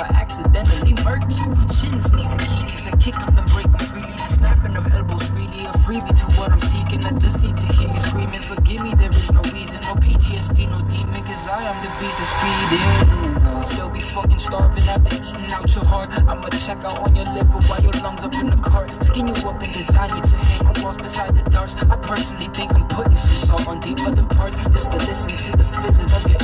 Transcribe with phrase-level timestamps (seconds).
[0.00, 1.50] I accidentally murk you.
[1.74, 4.16] Shins, knees, and keys, I kick them, then break them freely.
[4.28, 7.04] Snapping of elbows really a freebie to what I'm seeking.
[7.04, 8.42] I just need to hear you screaming.
[8.42, 12.18] Forgive me, there is no reason, no PTSD, no demon, cause I am the beast
[12.18, 13.64] that's feeding.
[13.64, 16.10] Still be fucking starving after eating out your heart.
[16.10, 18.92] I'ma check out on your liver while your lungs up in the cart.
[19.02, 21.74] Skin you up and design you to hang on walls beside the darts.
[21.76, 25.56] I personally think I'm putting some salt on the other parts just to listen to
[25.56, 26.37] the fizzle of your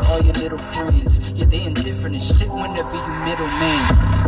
[0.00, 1.18] to all your little friends.
[1.34, 3.80] Yeah, they indifferent as shit whenever you middleman.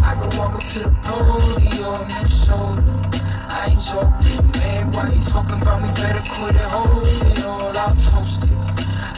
[0.03, 3.11] I can walk up to the podium and show them.
[3.51, 4.91] I ain't joking, man.
[4.91, 5.89] Why you talking about me?
[5.95, 7.77] Better quit it, hold it all.
[7.77, 8.57] I'll toast it.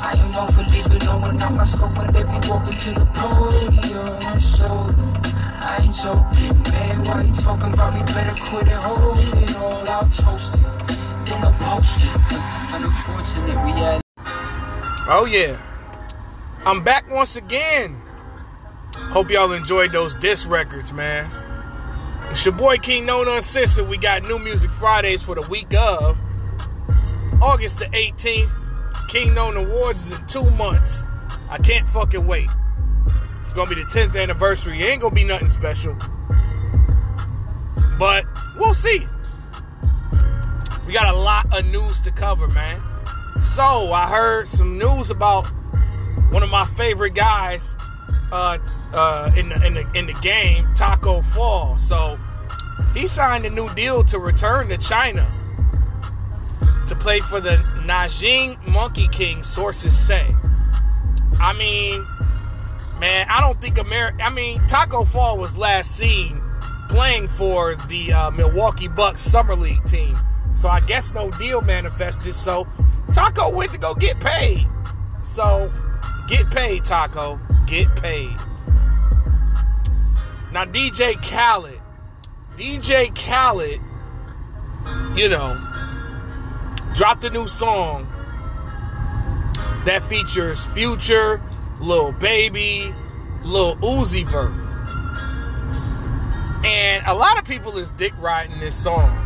[0.03, 2.91] I am known for leaving no one out my scope when they be walking to
[3.01, 5.09] the podium and show them.
[5.65, 7.01] I ain't joking, man.
[7.07, 8.03] Why you talking about me?
[8.13, 9.89] Better quit it, hold it all.
[9.89, 10.73] I'll toast it.
[11.25, 12.43] Then I'll post it.
[12.77, 14.03] Unfortunate reality.
[15.09, 15.72] Oh yeah.
[16.65, 18.01] I'm back once again.
[19.11, 21.29] Hope y'all enjoyed those disc records, man.
[22.31, 23.89] It's your boy King Known Uncensored.
[23.89, 26.17] We got new music Fridays for the week of
[27.43, 29.09] August the 18th.
[29.09, 31.09] King Known Awards is in two months.
[31.51, 32.49] I can't fucking wait.
[33.43, 34.81] It's gonna be the 10th anniversary.
[34.81, 35.97] It ain't gonna be nothing special.
[37.99, 38.25] But
[38.57, 39.05] we'll see.
[40.87, 42.81] We got a lot of news to cover, man.
[43.43, 45.51] So I heard some news about
[46.33, 47.77] one of my favorite guys
[48.33, 48.59] uh,
[48.95, 51.77] uh, in the in the in the game, Tacko Fall.
[51.77, 52.19] So
[52.95, 55.31] he signed a new deal to return to China
[56.89, 59.43] to play for the Nanjing Monkey King.
[59.43, 60.35] Sources say.
[61.39, 62.07] I mean,
[62.99, 64.23] man, I don't think America.
[64.23, 66.41] I mean, Tacko Fall was last seen
[66.89, 70.17] playing for the uh, Milwaukee Bucks summer league team.
[70.55, 72.35] So I guess no deal manifested.
[72.35, 72.65] So
[73.09, 74.67] Tacko went to go get paid.
[75.25, 75.71] So
[76.29, 77.41] get paid, Tacko.
[77.67, 78.37] Get paid.
[80.53, 81.81] Now DJ Khaled.
[82.57, 83.81] DJ Khaled,
[85.17, 85.59] you know,
[86.95, 88.07] dropped a new song
[89.85, 91.43] that features Future,
[91.81, 92.93] Lil Baby,
[93.43, 94.57] Lil Uzi Vert.
[96.65, 99.19] And a lot of people is dick riding this song.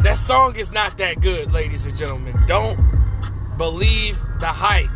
[0.00, 2.36] That song is not that good, ladies and gentlemen.
[2.46, 2.76] Don't
[3.56, 4.90] believe the hype.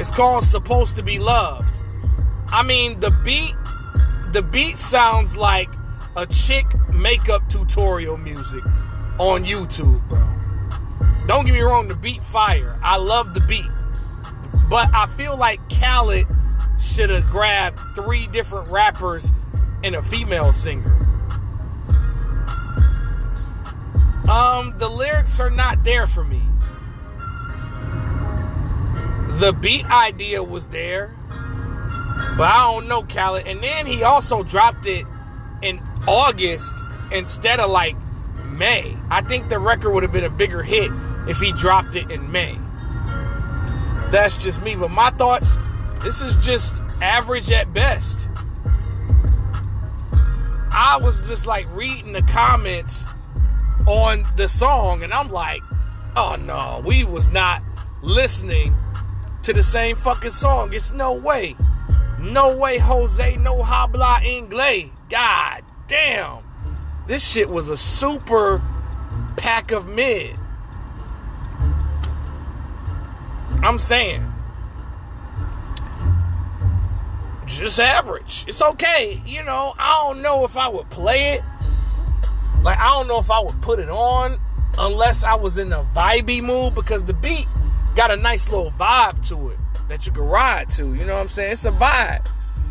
[0.00, 1.78] It's called Supposed to Be Loved.
[2.48, 3.54] I mean, the beat
[4.32, 5.68] the beat sounds like
[6.16, 8.64] a chick makeup tutorial music
[9.18, 10.26] on YouTube, bro.
[11.26, 12.76] Don't get me wrong, the beat fire.
[12.82, 13.70] I love the beat.
[14.70, 16.26] But I feel like Khaled
[16.80, 19.30] should have grabbed three different rappers
[19.84, 20.96] and a female singer.
[24.30, 26.40] Um, the lyrics are not there for me.
[29.40, 31.16] The beat idea was there,
[32.36, 33.46] but I don't know Khaled.
[33.46, 35.06] And then he also dropped it
[35.62, 36.74] in August
[37.10, 37.96] instead of like
[38.44, 38.94] May.
[39.08, 40.90] I think the record would have been a bigger hit
[41.26, 42.58] if he dropped it in May.
[44.10, 44.74] That's just me.
[44.74, 45.56] But my thoughts,
[46.02, 48.28] this is just average at best.
[50.70, 53.06] I was just like reading the comments
[53.86, 55.62] on the song and I'm like,
[56.14, 57.62] oh no, we was not
[58.02, 58.74] listening
[59.50, 60.72] to the same fucking song.
[60.72, 61.56] It's no way.
[62.20, 64.90] No way, Jose, no habla inglés.
[65.08, 66.44] God damn.
[67.08, 68.62] This shit was a super
[69.36, 70.36] pack of mid.
[73.62, 74.32] I'm saying.
[77.46, 78.44] Just average.
[78.46, 79.20] It's okay.
[79.26, 81.42] You know, I don't know if I would play it.
[82.62, 84.38] Like, I don't know if I would put it on
[84.78, 87.48] unless I was in a vibey mood because the beat
[87.94, 89.58] got a nice little vibe to it
[89.88, 90.94] that you can ride to.
[90.94, 91.52] You know what I'm saying?
[91.52, 92.26] It's a vibe.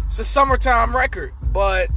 [0.05, 1.89] It's a summertime record, but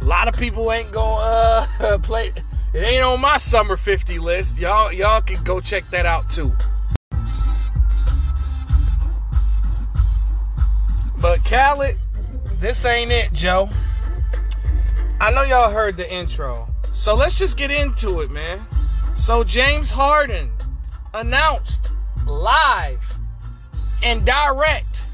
[0.00, 2.32] a lot of people ain't gonna uh, play.
[2.74, 4.58] It ain't on my summer 50 list.
[4.58, 6.52] Y'all, y'all can go check that out too.
[11.20, 11.96] But Khaled,
[12.60, 13.68] this ain't it, Joe.
[15.20, 16.66] I know y'all heard the intro.
[16.92, 18.60] So let's just get into it, man.
[19.16, 20.50] So James Harden
[21.14, 21.92] announced
[22.26, 23.18] live
[24.02, 25.04] and direct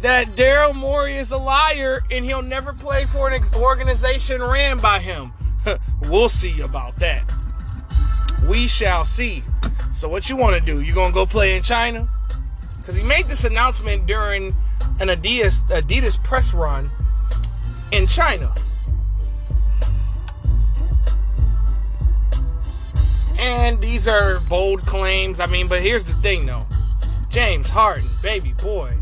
[0.00, 5.00] that Daryl Morey is a liar and he'll never play for an organization ran by
[5.00, 5.32] him.
[6.02, 7.32] we'll see about that.
[8.46, 9.42] We shall see.
[9.92, 10.80] So what you want to do?
[10.80, 12.08] You gonna go play in China?
[12.76, 14.54] Because he made this announcement during
[15.00, 16.90] an Adidas Adidas press run
[17.90, 18.52] in China.
[23.38, 25.40] And these are bold claims.
[25.40, 26.66] I mean, but here's the thing though.
[27.30, 28.94] James Harden, baby boy.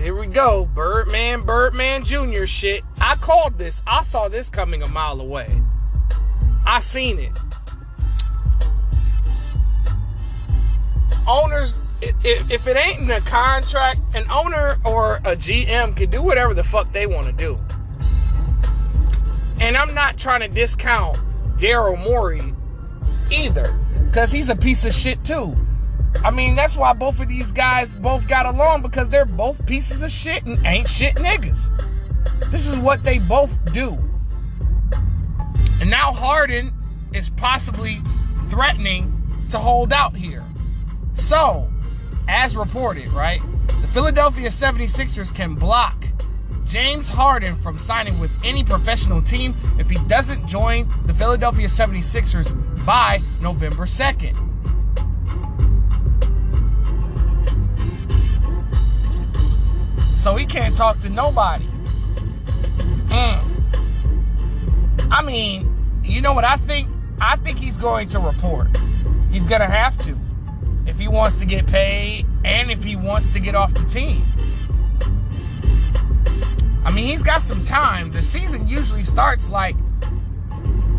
[0.00, 0.66] Here we go.
[0.74, 2.46] Birdman, Birdman Jr.
[2.46, 2.84] shit.
[3.00, 3.82] I called this.
[3.86, 5.60] I saw this coming a mile away.
[6.64, 7.38] I seen it.
[11.26, 16.54] Owners, if it ain't in the contract, an owner or a GM can do whatever
[16.54, 17.60] the fuck they want to do.
[19.60, 21.18] And I'm not trying to discount
[21.58, 22.54] Daryl Morey
[23.30, 25.54] either, because he's a piece of shit too.
[26.24, 30.02] I mean, that's why both of these guys both got along because they're both pieces
[30.02, 31.70] of shit and ain't shit niggas.
[32.50, 33.96] This is what they both do.
[35.80, 36.72] And now Harden
[37.12, 38.00] is possibly
[38.48, 39.12] threatening
[39.50, 40.44] to hold out here.
[41.14, 41.70] So,
[42.28, 43.40] as reported, right,
[43.80, 46.04] the Philadelphia 76ers can block
[46.68, 52.84] James Harden from signing with any professional team if he doesn't join the Philadelphia 76ers
[52.84, 54.36] by November 2nd.
[60.14, 61.64] So he can't talk to nobody.
[63.06, 63.38] Mm.
[65.10, 65.74] I mean,
[66.04, 66.90] you know what I think?
[67.18, 68.68] I think he's going to report.
[69.30, 70.14] He's going to have to
[70.86, 74.22] if he wants to get paid and if he wants to get off the team.
[76.88, 78.12] I mean, he's got some time.
[78.12, 79.76] The season usually starts like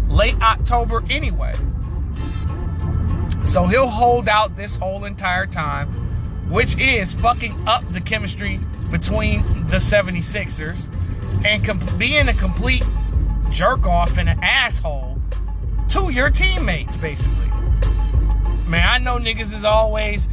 [0.08, 1.56] late October anyway.
[3.42, 5.88] So he'll hold out this whole entire time,
[6.48, 8.60] which is fucking up the chemistry
[8.92, 10.88] between the 76ers
[11.44, 12.84] and being a complete
[13.50, 15.20] jerk off and an asshole
[15.90, 17.50] to your teammates, basically.
[18.68, 20.30] Man, I know niggas is always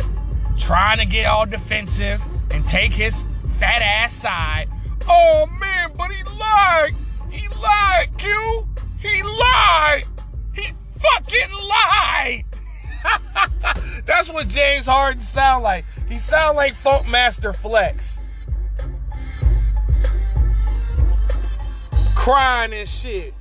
[0.59, 2.21] trying to get all defensive
[2.51, 3.25] and take his
[3.59, 4.69] fat ass side
[5.09, 6.95] Oh man, but he lied.
[7.31, 8.69] He lied, Q.
[9.01, 10.05] He lied.
[10.55, 12.45] He fucking lied.
[14.07, 15.85] That's what James Harden sound like.
[16.09, 18.19] He sound like Funkmaster Flex.
[22.15, 23.35] Crying and shit.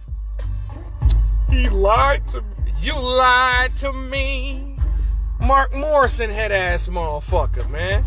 [1.50, 2.48] He lied to me.
[2.82, 4.78] You lied to me.
[5.42, 8.04] Mark Morrison head ass motherfucker, man.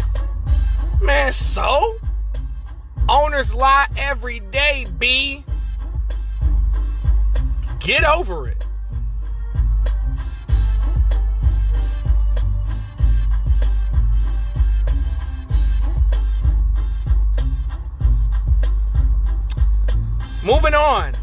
[1.02, 1.98] Man, so?
[3.08, 5.42] Owners lie every day, B.
[7.80, 8.66] Get over it.
[20.44, 21.14] Moving on.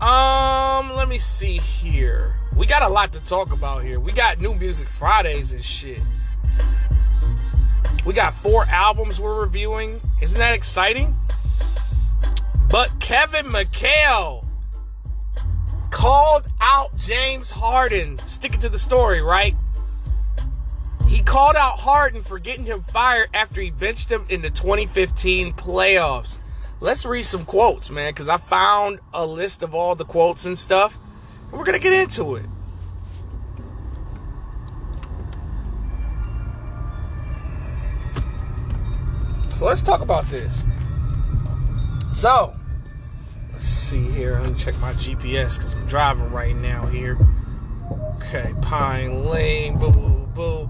[0.00, 2.34] Um, let me see here.
[2.56, 3.98] We got a lot to talk about here.
[3.98, 6.00] We got new music Fridays and shit.
[8.04, 10.00] We got four albums we're reviewing.
[10.20, 11.14] Isn't that exciting?
[12.68, 14.44] But Kevin McHale
[15.90, 18.18] called out James Harden.
[18.20, 19.54] Sticking to the story, right?
[21.06, 25.52] He called out Harden for getting him fired after he benched him in the 2015
[25.52, 26.38] playoffs.
[26.80, 30.58] Let's read some quotes, man, because I found a list of all the quotes and
[30.58, 30.98] stuff.
[31.50, 32.46] And we're going to get into it.
[39.62, 40.64] So let's talk about this.
[42.12, 42.52] So,
[43.52, 44.40] let's see here.
[44.40, 47.16] Let me check my GPS because I'm driving right now here.
[48.16, 50.68] Okay, Pine Lane, boo, boo, boo.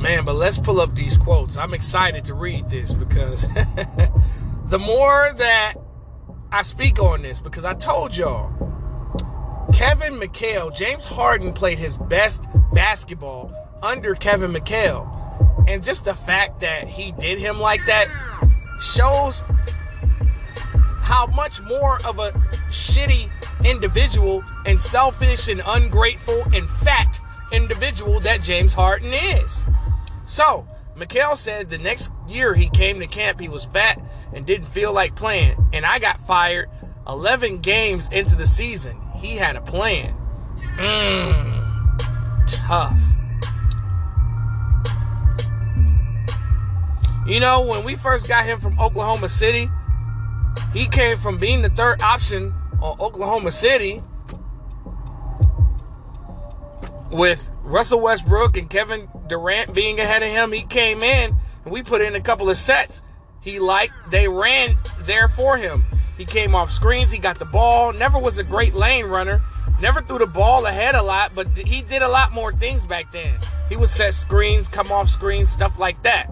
[0.00, 1.58] Man, but let's pull up these quotes.
[1.58, 3.42] I'm excited to read this because
[4.64, 5.74] the more that
[6.50, 8.48] I speak on this, because I told y'all,
[9.74, 12.42] Kevin McHale, James Harden played his best
[12.72, 13.52] basketball
[13.82, 15.19] under Kevin McHale.
[15.66, 18.08] And just the fact that he did him like that
[18.80, 19.42] shows
[21.02, 22.30] how much more of a
[22.70, 23.28] shitty
[23.64, 27.20] individual and selfish and ungrateful and fat
[27.52, 29.64] individual that James Harden is.
[30.26, 34.00] So, McHale said the next year he came to camp, he was fat
[34.32, 35.56] and didn't feel like playing.
[35.72, 36.68] And I got fired
[37.08, 39.00] 11 games into the season.
[39.16, 40.14] He had a plan.
[40.76, 41.60] Mmm.
[42.46, 43.09] Tough.
[47.26, 49.68] You know, when we first got him from Oklahoma City,
[50.72, 54.02] He came from being the third option on Oklahoma City
[57.10, 60.52] with Russell Westbrook and Kevin Durant being ahead of him.
[60.52, 63.02] He came in and we put in a couple of sets.
[63.40, 65.82] He liked, they ran there for him.
[66.16, 69.40] He came off screens, he got the ball, never was a great lane runner,
[69.80, 73.10] never threw the ball ahead a lot, but he did a lot more things back
[73.10, 73.34] then.
[73.70, 76.30] He would set screens, come off screens, stuff like that.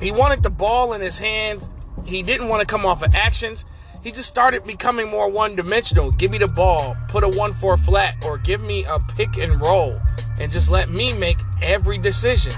[0.00, 1.68] He wanted the ball in his hands.
[2.04, 3.64] He didn't want to come off of actions.
[4.02, 6.12] He just started becoming more one dimensional.
[6.12, 9.60] Give me the ball, put a 1 4 flat, or give me a pick and
[9.60, 10.00] roll,
[10.38, 12.52] and just let me make every decision.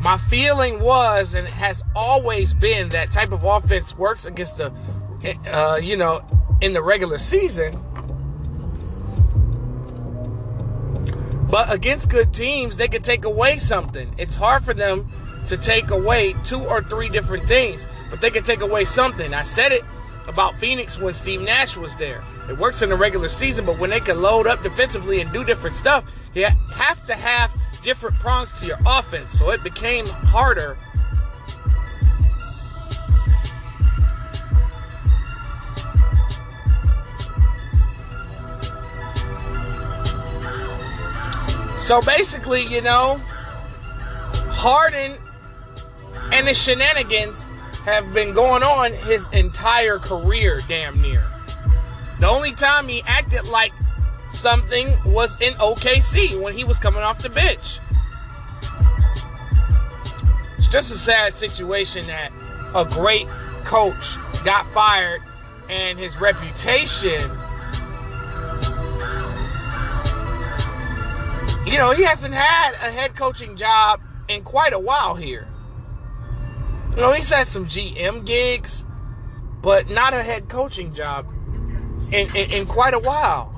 [0.00, 4.72] My feeling was, and has always been, that type of offense works against the,
[5.46, 6.24] uh, you know,
[6.60, 7.78] in the regular season.
[11.50, 14.14] But against good teams, they could take away something.
[14.16, 15.06] It's hard for them
[15.50, 19.34] to take away two or three different things, but they can take away something.
[19.34, 19.82] I said it
[20.28, 22.22] about Phoenix when Steve Nash was there.
[22.48, 25.42] It works in the regular season, but when they can load up defensively and do
[25.42, 26.04] different stuff,
[26.34, 27.50] you have to have
[27.82, 29.32] different prongs to your offense.
[29.32, 30.76] So it became harder.
[41.80, 43.20] So basically, you know,
[44.50, 45.16] Harden
[46.32, 47.44] and the shenanigans
[47.84, 51.24] have been going on his entire career, damn near.
[52.20, 53.72] The only time he acted like
[54.32, 57.78] something was in OKC when he was coming off the bench.
[60.58, 62.30] It's just a sad situation that
[62.74, 63.26] a great
[63.64, 65.22] coach got fired
[65.68, 67.22] and his reputation.
[71.66, 75.46] You know, he hasn't had a head coaching job in quite a while here.
[76.90, 78.84] You know, he's had some GM gigs,
[79.62, 81.32] but not a head coaching job
[82.12, 83.56] in, in, in quite a while.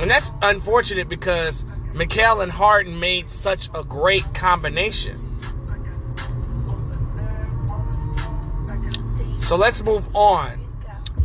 [0.00, 5.16] And that's unfortunate because McHale and Harden made such a great combination.
[9.38, 10.60] So let's move on.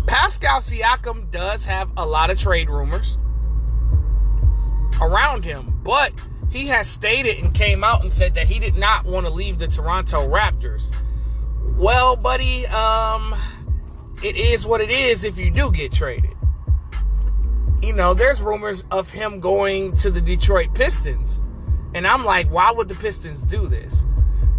[0.05, 3.17] Pascal Siakam does have a lot of trade rumors
[5.01, 6.12] around him, but
[6.51, 9.60] he has stated and came out and said that he did not want to leave
[9.60, 10.91] the Toronto Raptors.
[11.77, 13.36] Well, buddy, um,
[14.24, 16.36] it is what it is if you do get traded.
[17.82, 21.39] You know, there's rumors of him going to the Detroit Pistons.
[21.94, 24.06] And I'm like, why would the Pistons do this?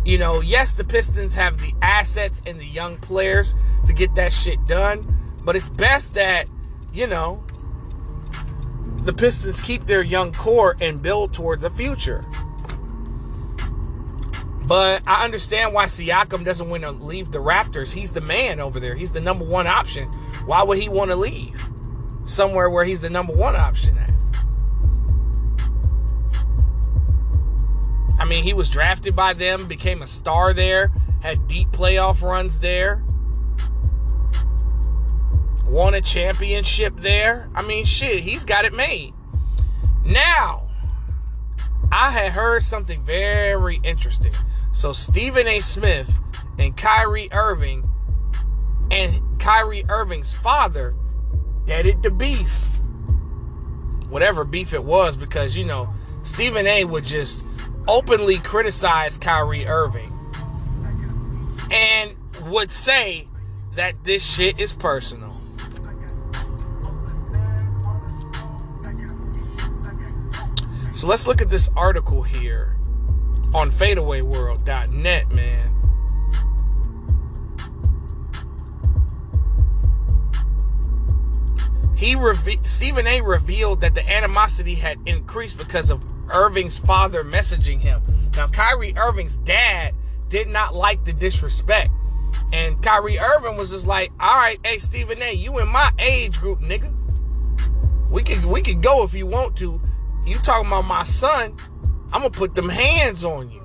[0.05, 3.55] You know, yes, the Pistons have the assets and the young players
[3.87, 5.07] to get that shit done,
[5.45, 6.47] but it's best that,
[6.93, 7.43] you know,
[9.05, 12.25] the Pistons keep their young core and build towards a future.
[14.67, 17.93] But I understand why Siakam doesn't want to leave the Raptors.
[17.93, 18.95] He's the man over there.
[18.95, 20.09] He's the number one option.
[20.47, 21.69] Why would he want to leave
[22.25, 24.13] somewhere where he's the number one option at?
[28.21, 30.93] I mean, he was drafted by them, became a star there,
[31.23, 33.03] had deep playoff runs there
[35.71, 37.49] won a championship there.
[37.55, 39.15] I mean, shit, he's got it made.
[40.05, 40.69] Now,
[41.93, 44.33] I had heard something very interesting.
[44.73, 45.61] So, Stephen A.
[45.61, 46.13] Smith
[46.59, 47.89] and Kyrie Irving
[48.91, 50.95] and Kyrie Irving's father
[51.67, 52.67] deaded the beef.
[54.09, 56.85] Whatever beef it was, because, you know, Stephen A.
[56.85, 57.45] would just
[57.87, 60.11] openly criticize Kyrie Irving
[61.71, 62.15] and
[62.47, 63.29] would say
[63.75, 65.41] that this shit is personal.
[71.01, 72.77] So let's look at this article here
[73.55, 75.75] on fadeawayworld.net, man.
[81.97, 83.23] He reve- Stephen A.
[83.23, 88.03] revealed that the animosity had increased because of Irving's father messaging him.
[88.37, 89.95] Now, Kyrie Irving's dad
[90.29, 91.93] did not like the disrespect.
[92.53, 96.39] And Kyrie Irving was just like, all right, hey, Stephen A., you in my age
[96.39, 96.95] group, nigga.
[98.13, 99.81] We could we could go if you want to.
[100.31, 101.57] You talking about my son?
[102.13, 103.63] I'm gonna put them hands on you.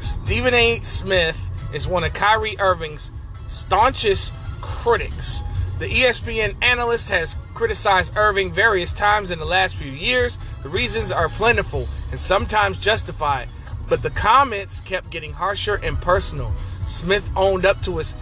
[0.00, 0.80] Stephen A.
[0.80, 3.12] Smith is one of Kyrie Irving's
[3.46, 5.44] staunchest critics.
[5.78, 10.36] The ESPN analyst has criticized Irving various times in the last few years.
[10.64, 13.46] The reasons are plentiful and sometimes justified,
[13.88, 16.52] but the comments kept getting harsher and personal.
[16.90, 18.14] Smith owned up to his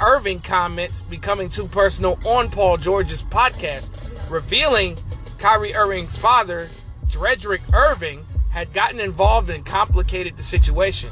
[0.00, 4.96] Irving comments becoming too personal on Paul George's podcast, revealing
[5.38, 6.68] Kyrie Irving's father,
[7.10, 11.08] Drederick Irving, had gotten involved and complicated the situation.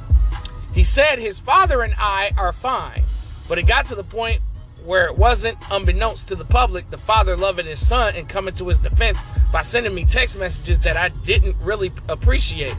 [0.74, 3.02] He said his father and I are fine,
[3.48, 4.40] but it got to the point
[4.84, 8.68] where it wasn't unbeknownst to the public, the father loving his son and coming to
[8.68, 9.18] his defense
[9.52, 12.74] by sending me text messages that I didn't really appreciate.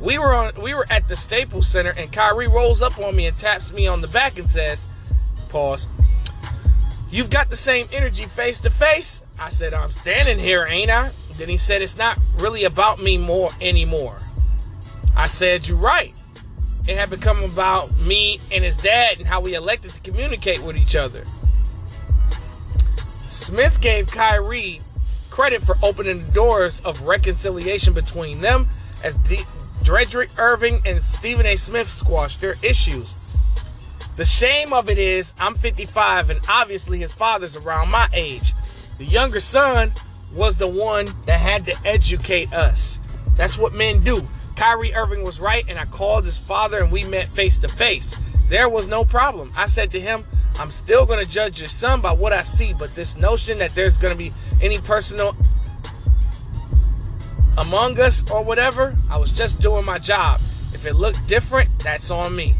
[0.00, 3.26] We were on we were at the Staples Center and Kyrie rolls up on me
[3.26, 4.86] and taps me on the back and says,
[5.50, 5.88] pause,
[7.10, 9.22] You've got the same energy face to face.
[9.38, 11.10] I said, I'm standing here, ain't I?
[11.36, 14.18] Then he said, It's not really about me more anymore.
[15.16, 16.14] I said, You're right.
[16.86, 20.76] It had become about me and his dad and how we elected to communicate with
[20.76, 21.24] each other.
[22.86, 24.80] Smith gave Kyrie
[25.30, 28.68] credit for opening the doors of reconciliation between them
[29.04, 29.16] as
[29.90, 31.56] Drederick Irving and Stephen A.
[31.56, 33.36] Smith squashed their issues.
[34.16, 38.54] The shame of it is, I'm 55 and obviously his father's around my age.
[38.98, 39.90] The younger son
[40.32, 43.00] was the one that had to educate us.
[43.36, 44.22] That's what men do.
[44.54, 48.16] Kyrie Irving was right, and I called his father and we met face to face.
[48.48, 49.52] There was no problem.
[49.56, 50.22] I said to him,
[50.60, 53.74] I'm still going to judge your son by what I see, but this notion that
[53.74, 54.32] there's going to be
[54.62, 55.34] any personal
[57.60, 60.40] among us or whatever, I was just doing my job.
[60.72, 62.54] If it looked different, that's on me.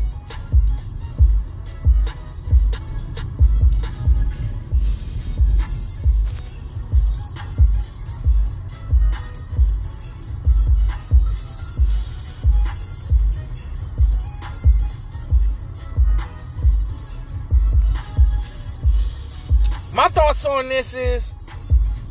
[19.94, 21.34] My thoughts on this is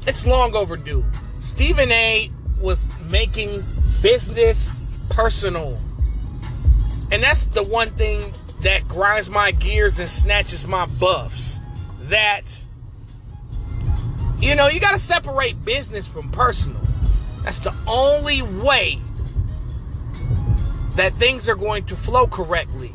[0.06, 1.04] it's long overdue.
[1.36, 2.30] Stephen A
[2.62, 3.62] was making
[4.02, 5.78] business personal.
[7.12, 11.60] And that's the one thing that grinds my gears and snatches my buffs.
[12.04, 12.64] That,
[14.40, 16.82] you know, you got to separate business from personal.
[17.44, 19.00] That's the only way
[20.96, 22.92] that things are going to flow correctly.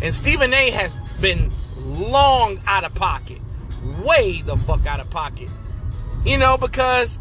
[0.00, 1.50] And Stephen A has been
[1.84, 3.38] long out of pocket.
[4.04, 5.50] Way the fuck out of pocket.
[6.24, 7.18] You know, because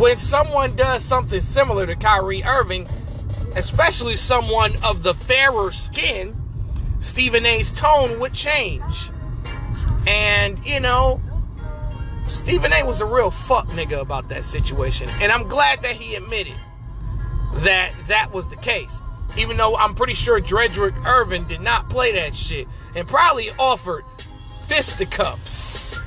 [0.00, 2.88] when someone does something similar to Kyrie Irving,
[3.54, 6.34] especially someone of the fairer skin,
[7.00, 9.10] Stephen A's tone would change.
[10.06, 11.20] And, you know,
[12.28, 15.10] Stephen A was a real fuck nigga about that situation.
[15.20, 16.56] And I'm glad that he admitted
[17.56, 19.02] that that was the case.
[19.36, 24.04] Even though I'm pretty sure Drederick Irving did not play that shit and probably offered
[24.66, 26.00] fisticuffs.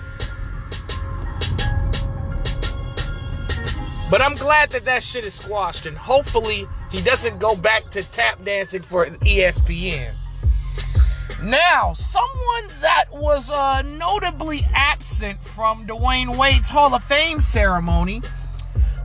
[4.09, 8.03] But I'm glad that that shit is squashed, and hopefully he doesn't go back to
[8.03, 10.13] tap dancing for ESPN.
[11.41, 18.21] Now, someone that was uh, notably absent from Dwyane Wade's Hall of Fame ceremony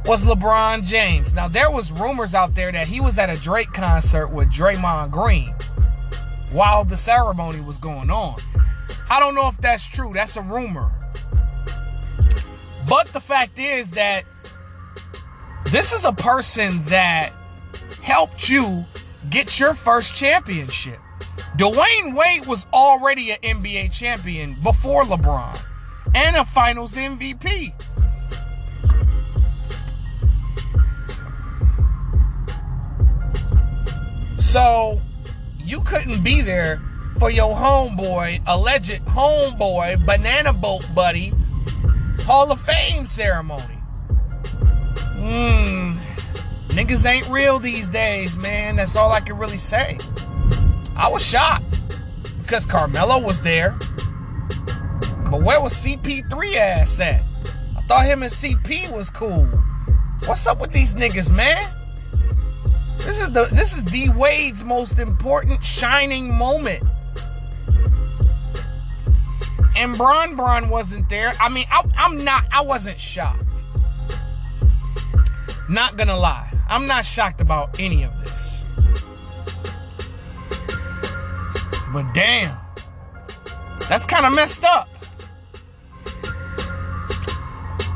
[0.05, 1.35] was LeBron James.
[1.35, 5.11] Now, there was rumors out there that he was at a Drake concert with Draymond
[5.11, 5.55] Green
[6.53, 8.41] while the ceremony was going on.
[9.11, 10.13] I don't know if that's true.
[10.15, 10.91] That's a rumor.
[12.89, 14.25] But the fact is that
[15.71, 17.31] this is a person that
[18.03, 18.85] helped you
[19.29, 20.99] get your first championship.
[21.59, 25.61] Dwyane Wade was already an NBA champion before LeBron
[26.15, 27.75] and a finals MVP.
[34.41, 35.03] So
[35.59, 36.81] you couldn't be there
[37.19, 41.35] for your homeboy, alleged homeboy, banana boat buddy,
[42.21, 43.78] Hall of Fame ceremony.
[45.29, 45.99] Mmm.
[46.69, 48.77] Niggas ain't real these days, man.
[48.77, 49.99] That's all I can really say.
[50.97, 51.65] I was shocked
[52.41, 53.77] because Carmelo was there.
[55.31, 57.23] But where was CP3 ass at?
[57.77, 59.45] I thought him and CP was cool.
[60.25, 61.71] What's up with these niggas, man?
[62.99, 66.83] This is the this is D Wade's most important shining moment.
[69.77, 71.35] And Bron Bron wasn't there.
[71.39, 72.47] I mean, I, I'm not.
[72.51, 73.48] I wasn't shocked.
[75.69, 78.63] Not gonna lie, I'm not shocked about any of this.
[81.93, 82.57] But damn,
[83.89, 84.89] that's kind of messed up.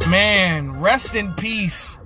[0.09, 1.97] Man, rest in peace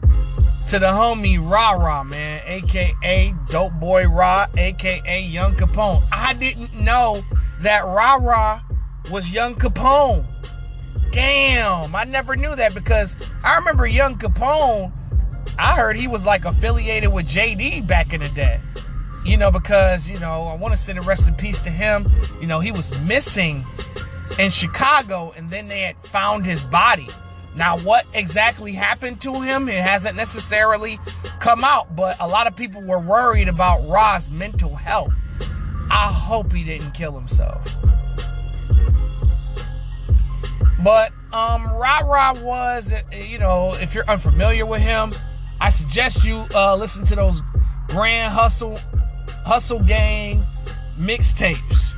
[0.68, 6.06] to the homie Ra Ra, man, aka Dope Boy Ra, aka Young Capone.
[6.12, 7.24] I didn't know
[7.62, 8.60] that Ra Ra
[9.10, 10.24] was Young Capone.
[11.10, 14.92] Damn, I never knew that because I remember Young Capone.
[15.58, 18.60] I heard he was like affiliated with JD back in the day.
[19.24, 22.10] you know, because, you know, I want to send a rest in peace to him.
[22.40, 23.66] You know, he was missing
[24.38, 27.08] in Chicago and then they had found his body.
[27.56, 31.00] Now, what exactly happened to him, it hasn't necessarily
[31.40, 35.12] come out, but a lot of people were worried about Ra's mental health.
[35.90, 37.64] I hope he didn't kill himself.
[40.84, 45.12] But um, Ra Ra was, you know, if you're unfamiliar with him,
[45.60, 47.42] I suggest you uh, listen to those
[47.88, 48.78] Grand Hustle,
[49.44, 50.44] Hustle Gang
[50.98, 51.94] mixtapes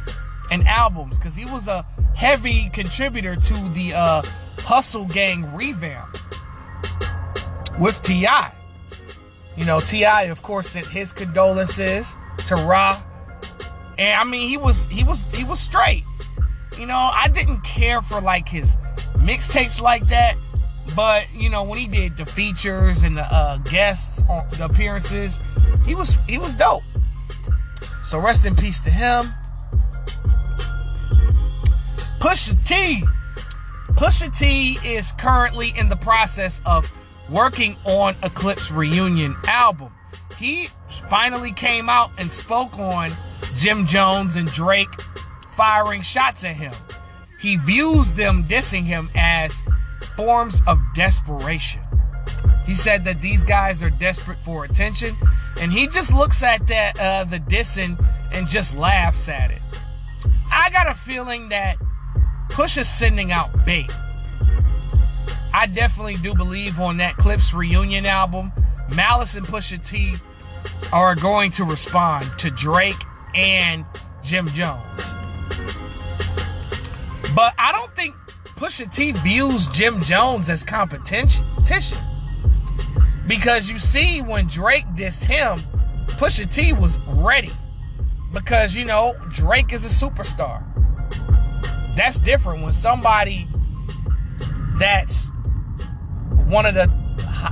[0.50, 4.22] and albums because he was a heavy contributor to the uh,
[4.58, 6.18] Hustle Gang revamp
[7.78, 8.52] with T.I.
[9.56, 10.24] You know, T.I.
[10.24, 12.16] of course sent his condolences
[12.46, 13.00] to Ra.
[13.98, 16.04] And I mean he was he was he was straight.
[16.78, 18.76] You know, I didn't care for like his
[19.16, 20.36] mixtapes like that.
[20.94, 25.40] But you know, when he did the features and the uh, guests on the appearances,
[25.84, 26.82] he was he was dope.
[28.02, 29.32] So rest in peace to him.
[32.20, 33.04] Pusha T.
[33.92, 36.92] Pusha T is currently in the process of
[37.30, 39.92] working on Eclipse reunion album.
[40.38, 40.68] He
[41.08, 43.12] finally came out and spoke on
[43.56, 44.88] Jim Jones and Drake
[45.56, 46.72] firing shots at him.
[47.40, 49.62] He views them dissing him as
[50.18, 51.80] forms of desperation.
[52.66, 55.16] He said that these guys are desperate for attention,
[55.60, 57.96] and he just looks at that uh, the dissing
[58.32, 59.62] and just laughs at it.
[60.50, 61.76] I got a feeling that
[62.48, 63.92] Pusha's sending out bait.
[65.54, 68.52] I definitely do believe on that Clipse reunion album,
[68.96, 70.16] Malice and Pusha T
[70.92, 73.02] are going to respond to Drake
[73.36, 73.84] and
[74.24, 75.14] Jim Jones.
[77.36, 77.87] But I don't
[78.58, 81.46] Pusha T views Jim Jones as competition.
[83.28, 85.60] Because you see, when Drake dissed him,
[86.06, 87.52] Pusha T was ready.
[88.32, 90.64] Because, you know, Drake is a superstar.
[91.94, 93.46] That's different when somebody
[94.76, 95.24] that's
[96.46, 96.90] one of the,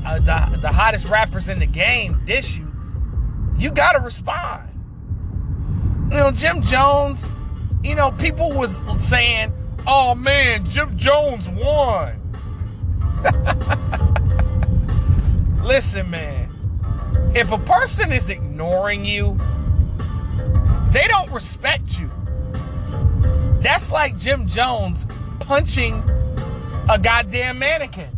[0.05, 2.67] uh, the, the hottest rappers in the game diss you,
[3.57, 4.69] you gotta respond.
[6.11, 7.27] You know, Jim Jones,
[7.85, 9.53] you know, people was saying,
[9.87, 12.21] oh man, Jim Jones won.
[15.63, 16.49] Listen, man,
[17.35, 19.39] if a person is ignoring you,
[20.91, 22.11] they don't respect you.
[23.61, 25.07] That's like Jim Jones
[25.41, 26.03] punching
[26.89, 28.09] a goddamn mannequin.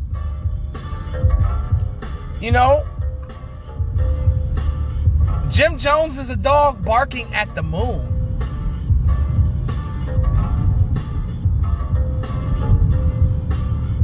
[2.41, 2.85] You know?
[5.51, 8.18] Jim Jones is a dog barking at the moon.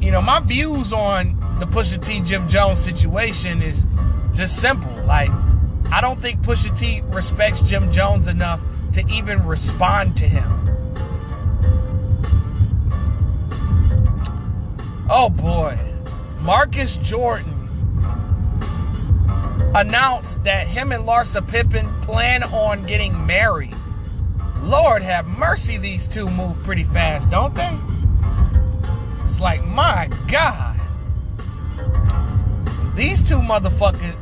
[0.05, 3.87] You know, my views on the Pusha T Jim Jones situation is
[4.35, 4.93] just simple.
[5.07, 5.31] Like,
[5.91, 8.61] I don't think Pusha T respects Jim Jones enough
[8.93, 10.45] to even respond to him.
[15.09, 15.79] Oh boy.
[16.43, 17.55] Marcus Jordan
[19.75, 23.75] announced that him and Larsa Pippen plan on getting married.
[24.61, 27.94] Lord have mercy, these two move pretty fast, don't they?
[29.45, 30.81] Like, my God.
[32.97, 34.15] These two motherfuckers.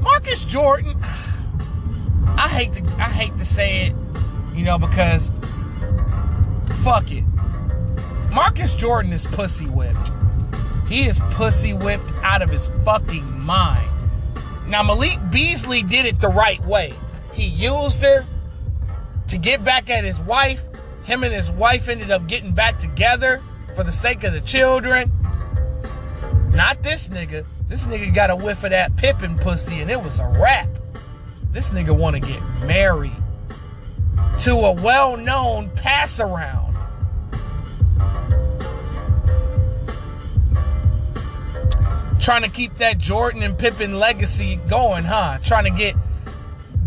[0.00, 0.94] Marcus Jordan.
[2.38, 3.94] I hate to I hate to say it,
[4.54, 5.32] you know, because
[6.84, 7.24] fuck it.
[8.32, 10.08] Marcus Jordan is pussy whipped.
[10.88, 13.88] He is pussy whipped out of his fucking mind.
[14.68, 16.94] Now, Malik Beasley did it the right way.
[17.32, 18.24] He used her
[19.26, 20.62] to get back at his wife.
[21.06, 23.42] Him and his wife ended up getting back together
[23.74, 25.10] for the sake of the children.
[26.50, 27.44] Not this nigga.
[27.68, 30.68] This nigga got a whiff of that Pippen pussy and it was a wrap.
[31.52, 33.12] This nigga want to get married
[34.40, 36.74] to a well known pass around.
[42.24, 45.36] trying to keep that Jordan and Pippen legacy going, huh?
[45.44, 45.94] Trying to get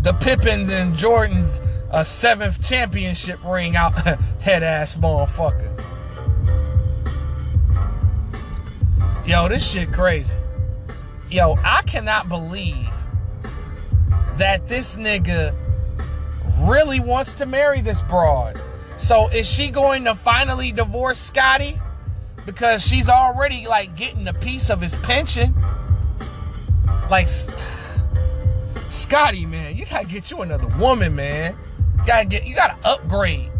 [0.02, 3.92] the Pippens and Jordans a seventh championship ring out,
[4.40, 5.97] head ass motherfucker.
[9.28, 10.34] Yo, this shit crazy.
[11.30, 12.88] Yo, I cannot believe
[14.38, 15.54] that this nigga
[16.60, 18.56] really wants to marry this broad.
[18.96, 21.78] So is she going to finally divorce Scottie?
[22.48, 25.54] because she's already like getting a piece of his pension.
[27.10, 27.28] Like
[28.88, 31.54] Scottie, man, you gotta get you another woman, man.
[31.98, 33.50] You gotta get you gotta upgrade.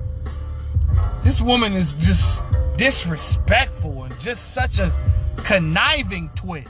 [1.22, 2.42] This woman is just
[2.78, 4.90] disrespectful and just such a
[5.44, 6.66] conniving twit.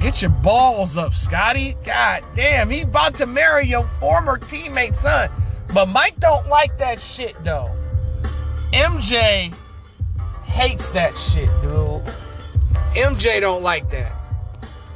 [0.00, 1.76] Get your balls up, Scottie.
[1.84, 5.28] God damn, he about to marry your former teammate's son.
[5.74, 7.70] But Mike don't like that shit though.
[8.72, 9.52] MJ
[10.44, 12.02] hates that shit, dude.
[12.94, 14.12] MJ don't like that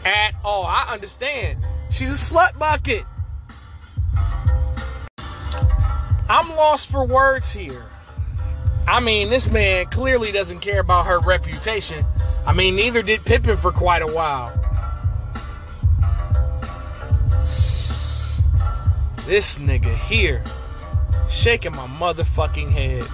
[0.04, 0.64] at all.
[0.64, 1.58] I understand.
[1.90, 3.04] She's a slut bucket.
[6.30, 7.84] I'm lost for words here.
[8.86, 12.04] I mean, this man clearly doesn't care about her reputation.
[12.46, 14.50] I mean, neither did Pippen for quite a while.
[19.26, 20.42] This nigga here
[21.30, 23.04] shaking my motherfucking head.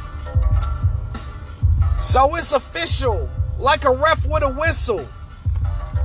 [2.03, 3.29] So it's official,
[3.59, 5.07] like a ref with a whistle.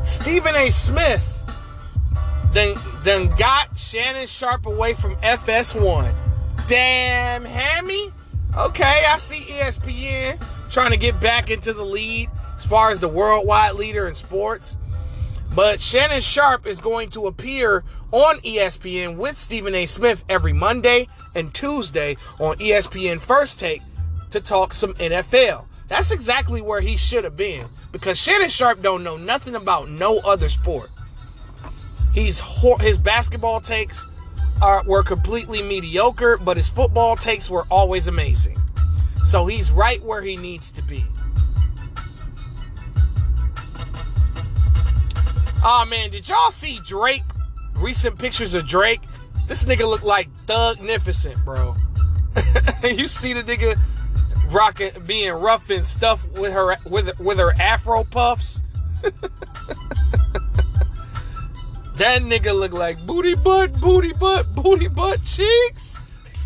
[0.04, 0.70] Stephen A.
[0.70, 1.30] Smith
[2.54, 6.14] then, then got Shannon Sharpe away from FS1.
[6.68, 8.12] Damn, Hammy.
[8.56, 13.08] Okay, I see ESPN trying to get back into the lead as far as the
[13.08, 14.78] worldwide leader in sports.
[15.56, 19.88] But Shannon Sharpe is going to appear on ESPN with Stephen A.
[19.88, 23.82] Smith every Monday and Tuesday on ESPN First Take
[24.30, 25.66] to talk some NFL.
[25.88, 30.20] That's exactly where he should have been because Shannon Sharpe don't know nothing about no
[30.20, 30.92] other sport.
[32.14, 32.40] He's
[32.82, 34.06] his basketball takes
[34.62, 38.58] are were completely mediocre, but his football takes were always amazing.
[39.26, 41.06] So he's right where he needs to be.
[45.66, 47.24] Oh man, did y'all see Drake?
[47.78, 49.02] Recent pictures of Drake.
[49.48, 51.76] This nigga look like Thugnificent, bro.
[52.84, 53.78] you see the nigga
[54.52, 58.60] rocking, being rough and stuff with her with with her afro puffs.
[61.96, 65.98] that nigga look like booty butt, booty butt, booty butt cheeks.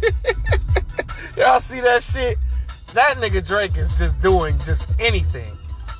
[1.37, 2.37] Y'all see that shit?
[2.93, 5.57] That nigga Drake is just doing just anything.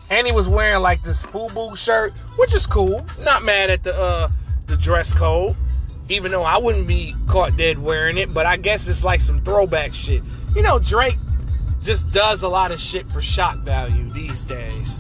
[0.09, 3.05] And he was wearing like this FUBU shirt, which is cool.
[3.21, 4.29] Not mad at the uh
[4.67, 5.55] the dress code.
[6.09, 9.41] Even though I wouldn't be caught dead wearing it, but I guess it's like some
[9.41, 10.23] throwback shit.
[10.55, 11.17] You know, Drake
[11.83, 14.99] just does a lot of shit for shock value these days.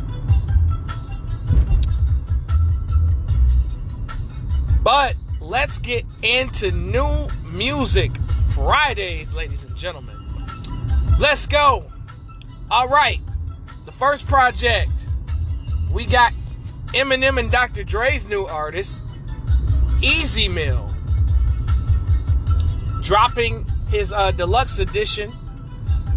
[4.87, 8.09] But let's get into new music
[8.53, 10.15] Fridays, ladies and gentlemen.
[11.19, 11.83] Let's go.
[12.71, 13.19] All right.
[13.85, 15.09] The first project,
[15.91, 16.31] we got
[16.93, 17.83] Eminem and Dr.
[17.83, 18.95] Dre's new artist,
[20.01, 20.89] Ez Mil,
[23.01, 25.33] dropping his uh, deluxe edition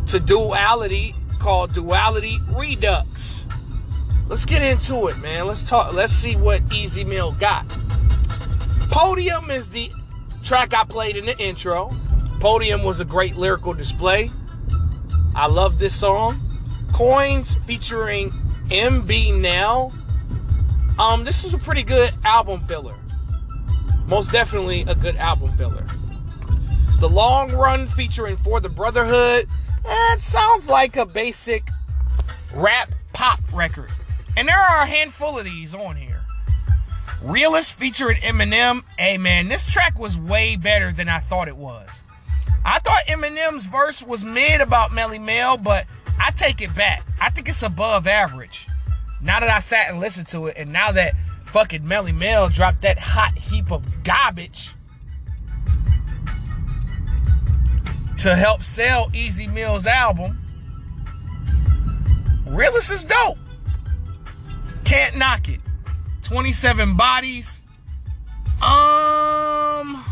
[0.07, 3.49] to duality called Duality Redux.
[4.29, 5.49] Let's get into it, man.
[5.49, 5.93] Let's talk.
[5.93, 7.67] Let's see what Ez Mil got.
[8.91, 9.91] Podium is the
[10.43, 11.91] track I played in the intro.
[12.41, 14.31] Podium was a great lyrical display.
[15.35, 16.41] I love this song.
[16.93, 18.31] Coins featuring
[18.69, 19.93] MB Now.
[20.99, 22.97] Um, this is a pretty good album filler.
[24.07, 25.87] Most definitely a good album filler.
[26.99, 29.47] The long run featuring For the Brotherhood
[29.85, 31.69] it sounds like a basic
[32.55, 33.91] rap pop record.
[34.37, 36.10] And there are a handful of these on here.
[37.23, 38.83] Realist featuring Eminem.
[38.99, 41.89] Hey man, this track was way better than I thought it was.
[42.65, 45.87] I thought Eminem's verse was mid about Melle Mel, but
[46.19, 47.07] I take it back.
[47.21, 48.67] I think it's above average.
[49.21, 51.15] Now that I sat and listened to it, and now that
[51.47, 54.73] fucking Melle Mel dropped that hot heap of garbage,
[58.21, 60.39] to help sell EZ Mil's album.
[62.47, 63.39] Realist is dope.
[64.85, 65.61] Can't knock it.
[66.23, 67.63] 27 bodies.
[68.63, 70.05] Um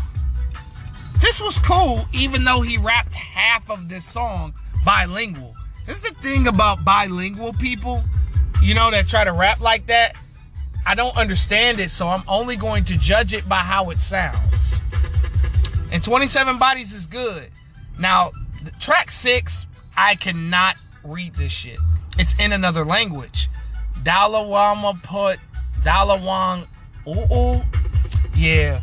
[1.21, 5.55] This was cool even though he rapped half of this song bilingual.
[5.85, 8.03] This is the thing about bilingual people,
[8.61, 10.15] you know, that try to rap like that.
[10.85, 14.75] I don't understand it, so I'm only going to judge it by how it sounds.
[15.91, 17.49] And 27 bodies is good.
[17.97, 18.31] Now,
[18.79, 19.65] track six,
[19.97, 21.79] I cannot read this shit.
[22.17, 23.49] It's in another language.
[24.03, 25.39] Dalawama put
[25.83, 26.67] Dalawang
[27.07, 27.61] ooh
[28.35, 28.81] Yeah.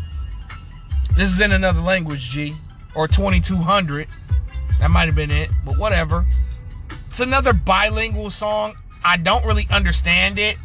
[1.17, 2.55] This is in another language, G.
[2.95, 4.09] Or 2200.
[4.81, 6.27] That might have been it, but whatever.
[7.09, 8.75] It's another bilingual song.
[9.03, 10.59] I don't really understand it.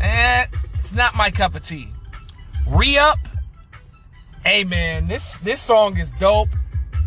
[0.00, 1.88] Eh, it's not my cup of tea.
[2.66, 3.18] Re-up.
[4.44, 6.48] Hey man, this this song is dope.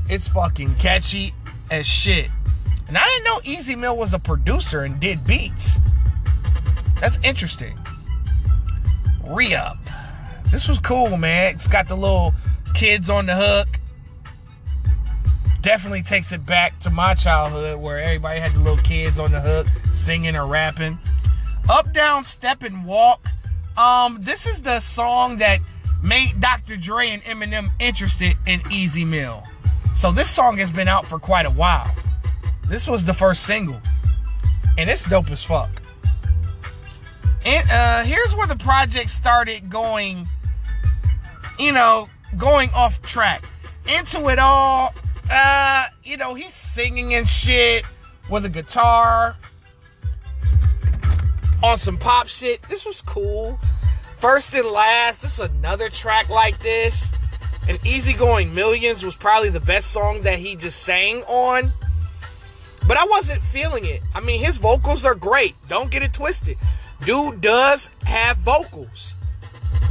[0.07, 1.33] It's fucking catchy
[1.71, 2.29] as shit.
[2.87, 5.79] And I didn't know Ez Mil was a producer and did beats.
[6.99, 7.75] That's interesting.
[9.25, 9.77] Re up.
[10.51, 11.55] This was cool, man.
[11.55, 12.33] It's got the little
[12.75, 13.79] kids on the hook.
[15.61, 19.41] Definitely takes it back to my childhood where everybody had the little kids on the
[19.41, 20.99] hook singing or rapping.
[21.69, 23.25] Up, down, step, and walk
[23.77, 25.59] Um, this is the song that
[26.03, 26.75] made Dr.
[26.75, 29.41] Dre and Eminem interested in EZ Mil.
[29.95, 31.89] So this song has been out for quite a while.
[32.67, 33.81] This was the first single.
[34.77, 35.82] And it's dope as fuck.
[37.45, 40.27] And uh here's where the project started going,
[41.59, 43.43] you know, going off track.
[43.85, 44.93] Into it all,
[45.29, 47.83] uh, you know, he's singing and shit
[48.29, 49.35] with a guitar
[51.61, 52.61] on some pop shit.
[52.69, 53.59] This was cool.
[54.17, 57.11] First and last, this is another track like this.
[57.67, 61.71] And Easygoing Millions was probably the best song that he just sang on.
[62.85, 64.01] But I wasn't feeling it.
[64.13, 65.55] I mean, his vocals are great.
[65.69, 66.57] Don't get it twisted.
[67.05, 69.15] Dude does have vocals.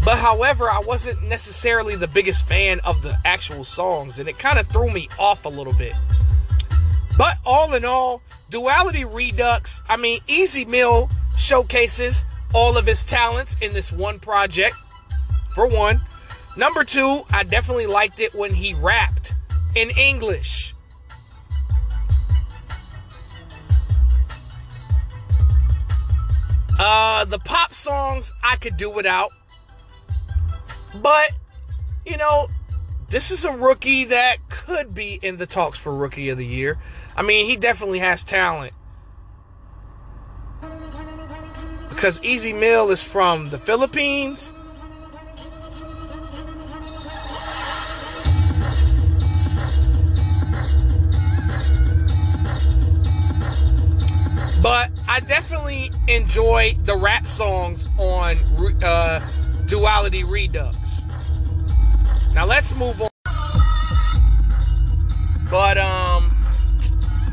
[0.05, 4.59] But however, I wasn't necessarily the biggest fan of the actual songs, and it kind
[4.59, 5.93] of threw me off a little bit.
[7.17, 13.57] But all in all, Duality Redux, I mean, EZ Mil showcases all of his talents
[13.61, 14.77] in this one project,
[15.55, 16.01] for one.
[16.57, 19.35] Number two, I definitely liked it when he rapped
[19.75, 20.75] in English.
[26.79, 29.31] Uh, the pop songs I could do without.
[30.95, 31.33] But,
[32.05, 32.49] you know,
[33.09, 36.79] this is a rookie that could be in the talks for Rookie of the Year.
[37.17, 38.73] I mean, he definitely has talent.
[41.89, 44.53] Because EZ Mil is from the Philippines.
[54.63, 58.39] But I definitely enjoy the rap songs on
[58.83, 59.21] uh,
[59.67, 61.03] Duality Redux.
[62.33, 63.11] Now let's move on.
[65.51, 66.35] But um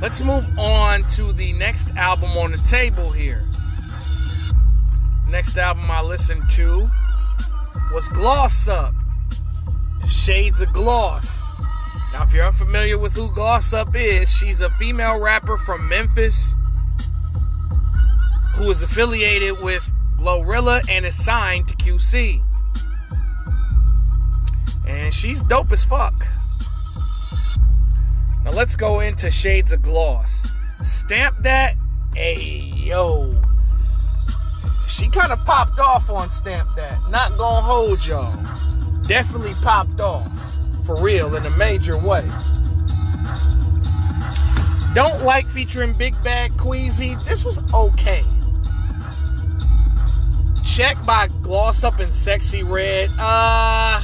[0.02, 3.46] let's move on to the next album on the table here.
[5.30, 6.90] Next album I listened to
[7.94, 8.94] was Gloss Up.
[10.10, 11.48] Shades of Gloss.
[12.12, 16.56] Now if you're unfamiliar with who Gloss Up is, she's a female rapper from Memphis
[18.60, 22.44] who is affiliated with Glorilla and is signed to QC.
[24.86, 26.28] And she's dope as fuck.
[28.44, 30.52] Now let's go into Shades of Gloss.
[30.84, 31.76] Stamp that.
[32.16, 33.46] Ayo.
[34.90, 37.00] She kind of popped off on Stamp That.
[37.10, 38.38] Not gonna hold y'all.
[39.04, 40.30] Definitely popped off.
[40.86, 42.28] For real, in a major way.
[44.94, 47.16] Don't like featuring Big Bad Queasy.
[47.26, 48.26] This was okay.
[50.80, 53.10] Check by Gloss Up and Sexyy Red.
[53.20, 54.02] Uh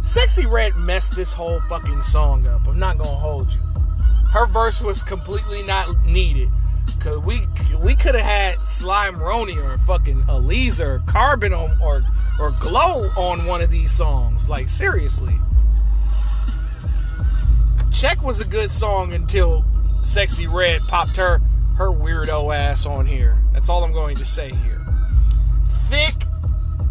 [0.00, 2.66] Sexyy Red messed this whole fucking song up.
[2.66, 3.60] I'm not gonna hold you.
[4.34, 6.50] Her verse was completely not needed.
[7.00, 7.46] Cause we
[7.80, 12.02] we could have had Slime Roni or fucking Aleza or Carbon on, or
[12.38, 14.50] or Glow on one of these songs.
[14.50, 15.38] Like seriously.
[17.90, 19.64] Check was a good song until
[20.00, 21.40] Sexyy Red popped her
[21.78, 23.38] her weirdo ass on here.
[23.54, 24.75] That's all I'm going to say here.
[25.88, 26.14] Thick,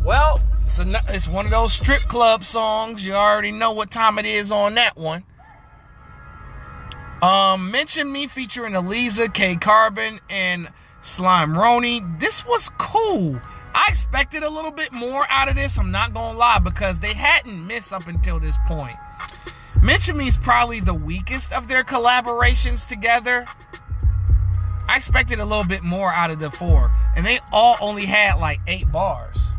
[0.03, 3.05] well, it's, a, it's one of those strip club songs.
[3.05, 5.23] You already know what time it is on that one.
[7.21, 10.69] Um, mention me featuring Aleza, K Carbon, and
[11.01, 12.19] Slime Roni.
[12.19, 13.41] This was cool.
[13.73, 15.77] I expected a little bit more out of this.
[15.77, 18.95] I'm not gonna lie because they hadn't missed up until this point.
[19.81, 23.45] Mention Me is probably the weakest of their collaborations together.
[24.87, 28.35] I expected a little bit more out of the four, and they all only had
[28.39, 29.51] like eight bars.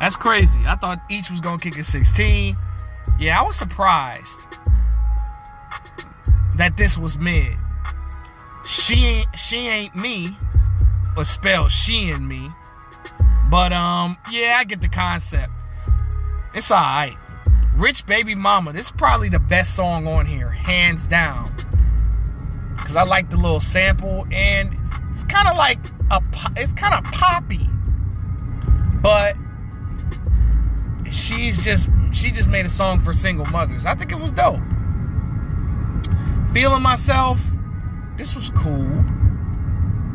[0.00, 0.60] That's crazy.
[0.66, 2.56] I thought each was gonna kick a 16.
[3.18, 4.38] Yeah, I was surprised
[6.56, 7.54] that this was mid.
[8.66, 10.36] She ain't she ain't me,
[11.16, 12.50] or spelled she and me.
[13.50, 15.52] But um, yeah, I get the concept.
[16.54, 17.16] It's alright.
[17.76, 18.72] Rich Baby Mama.
[18.72, 21.52] This is probably the best song on here, hands down.
[22.90, 24.76] Cause I like the little sample, and
[25.12, 25.78] it's kind of like
[26.10, 26.20] a,
[26.56, 27.70] it's kind of poppy,
[29.00, 29.36] but
[31.08, 33.86] she's just she just made a song for single mothers.
[33.86, 34.58] I think it was dope.
[36.52, 37.40] Feeling myself,
[38.16, 39.04] this was cool.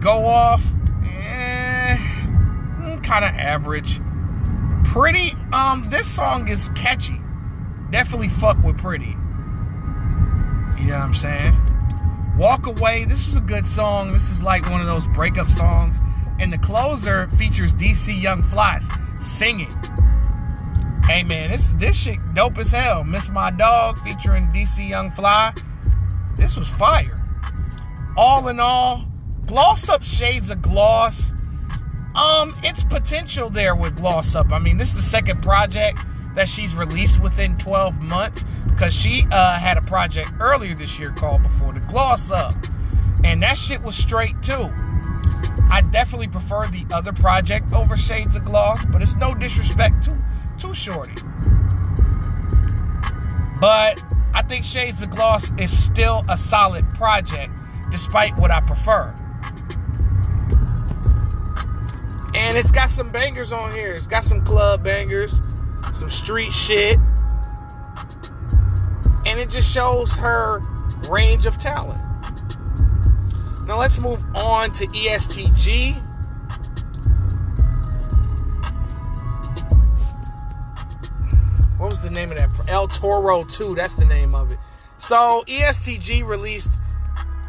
[0.01, 0.61] Go off,
[1.05, 1.95] eh,
[3.03, 4.01] kind of average.
[4.83, 7.21] Pretty, um, this song is catchy.
[7.89, 9.15] Definitely fuck with pretty.
[10.77, 11.55] You know what I'm saying?
[12.37, 14.11] Walk Away, this was a good song.
[14.11, 15.99] This is like one of those breakup songs.
[16.39, 18.85] And the closer features DC Young Flies
[19.21, 19.71] singing.
[21.05, 23.03] Hey man, this this shit dope as hell.
[23.03, 25.53] Miss My Dog featuring DC Young Fly.
[26.35, 27.21] This was fire.
[28.17, 29.05] All in all,
[29.45, 31.31] gloss up shades of gloss.
[32.15, 34.51] Um, it's potential there with Gloss Up.
[34.51, 35.99] I mean, this is the second project
[36.35, 41.11] that she's released within 12 months because she uh, had a project earlier this year
[41.11, 42.55] called Before the Gloss Up.
[43.23, 44.69] And that shit was straight too.
[45.71, 50.17] I definitely prefer the other project over Shades of Gloss, but it's no disrespect to,
[50.59, 51.15] to Shorty.
[53.59, 54.01] But
[54.33, 57.57] I think Shades of Gloss is still a solid project,
[57.89, 59.13] despite what I prefer.
[62.35, 63.93] And it's got some bangers on here.
[63.93, 65.39] It's got some club bangers,
[65.95, 66.97] some street shit.
[69.25, 70.61] And it just shows her
[71.09, 72.01] range of talent.
[73.65, 75.93] Now let's move on to EST Gee.
[81.77, 82.49] What was the name of that?
[82.67, 84.57] El Toro 2, that's the name of it.
[84.97, 86.69] So EST Gee released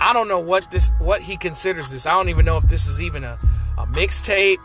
[0.00, 2.06] I don't know what this what he considers this.
[2.06, 3.38] I don't even know if this is even a,
[3.78, 4.64] a mixtape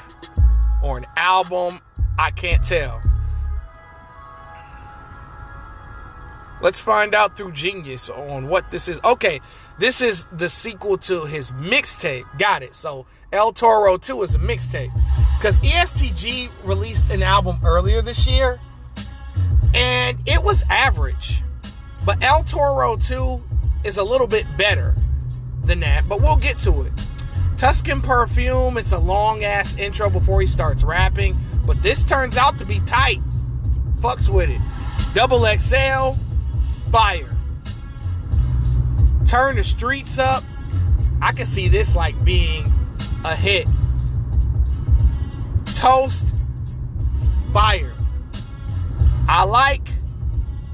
[0.84, 1.80] or an album.
[2.20, 3.02] I can't tell.
[6.62, 9.00] Let's find out through Genius on what this is.
[9.04, 9.42] Okay,
[9.80, 12.26] this is the sequel to his mixtape.
[12.38, 12.76] Got it.
[12.76, 14.92] So El Toro 2 is a mixtape.
[15.38, 18.60] Because EST Gee released an album earlier this year,
[19.74, 21.42] and it was average.
[22.06, 23.44] But El Toro 2
[23.84, 24.96] is a little bit better
[25.64, 26.92] than that, but we'll get to it.
[27.58, 31.36] Tuscan Perfume, it's a long ass intro before he starts rapping,
[31.66, 33.22] but this turns out to be tight.
[33.98, 34.62] Fucks with it.
[35.14, 36.20] Double XL,
[36.92, 37.30] fire.
[39.26, 40.44] Turn the streets up.
[41.22, 42.72] I can see this like being
[43.24, 43.68] a hit.
[45.74, 46.28] Toast,
[47.54, 47.94] fire.
[49.28, 49.88] I like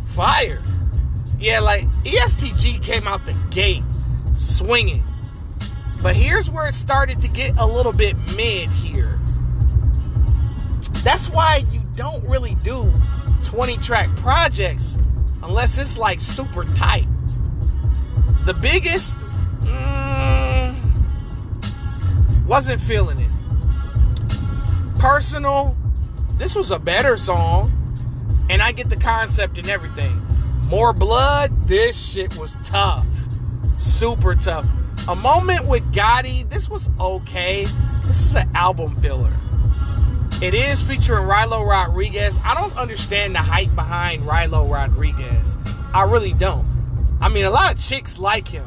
[0.06, 0.60] fire.
[1.40, 3.84] Yeah, like EST Gee came out the gate
[4.36, 5.04] swinging.
[6.02, 9.20] But here's where it started to get a little bit mid here.
[11.04, 12.92] That's why you don't really do
[13.44, 14.98] 20 track projects
[15.48, 17.08] unless it's like super tight.
[18.46, 19.16] The biggest,
[19.62, 20.76] mm,
[22.46, 23.32] wasn't feeling it.
[25.00, 25.78] Personal,
[26.38, 27.72] this was a better song,
[28.50, 30.22] and I get the concept and everything.
[30.70, 33.06] More blood, this shit was tough.
[33.78, 34.68] Super tough.
[35.08, 37.66] A moment with Gotti, this was okay.
[38.06, 39.32] This is an album filler.
[40.40, 42.38] It is featuring Rylo Rodriguez.
[42.44, 45.58] I don't understand the hype behind Rylo Rodriguez.
[45.96, 46.68] I really don't.
[47.20, 48.66] I mean, a lot of chicks like him.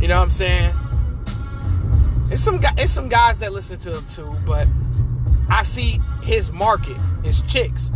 [0.00, 0.74] You know what I'm saying?
[2.30, 4.66] It's some it's some guys that listen to him too, but
[5.50, 7.92] I see his market is chicks.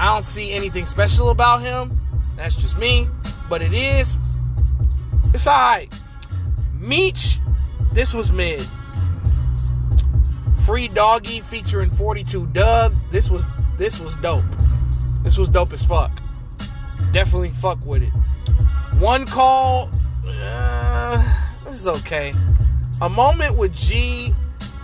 [0.00, 1.96] I don't see anything special about him.
[2.36, 3.08] That's just me,
[3.48, 4.18] but it is.
[5.32, 5.92] It's alright.
[6.76, 7.38] Meech,
[7.92, 8.66] this was mid.
[10.64, 12.94] Free Doggy featuring 42 Dugg.
[13.10, 13.46] This was
[13.76, 14.44] this was dope.
[15.22, 16.10] This was dope as fuck.
[17.12, 18.12] Definitely fuck with it.
[18.98, 19.90] One call.
[20.26, 21.22] Uh,
[21.64, 22.34] this is okay.
[23.02, 24.34] A moment with G.